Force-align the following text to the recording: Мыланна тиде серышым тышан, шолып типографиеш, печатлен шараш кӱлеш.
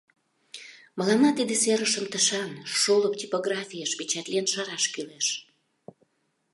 Мыланна 0.97 1.29
тиде 1.37 1.55
серышым 1.63 2.05
тышан, 2.11 2.51
шолып 2.79 3.13
типографиеш, 3.19 3.91
печатлен 3.99 4.45
шараш 4.53 4.83
кӱлеш. 4.93 5.27